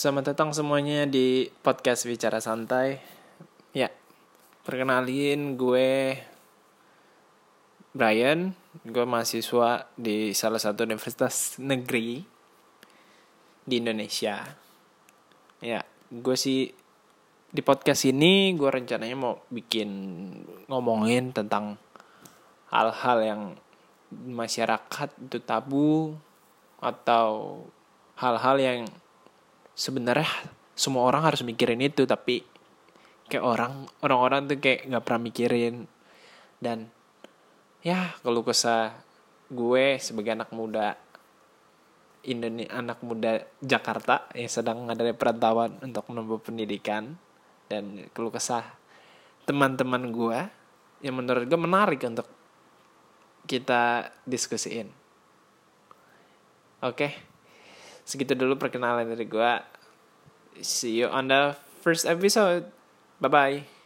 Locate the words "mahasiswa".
9.04-9.92